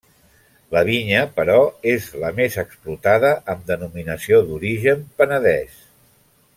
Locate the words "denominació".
3.71-4.43